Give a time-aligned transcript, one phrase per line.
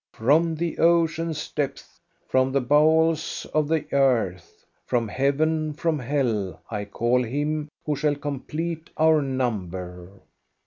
[0.15, 6.85] From the ocean's depths, from the bowels of the earth, from heaven, from hell I
[6.85, 10.11] call him who shall complete our number."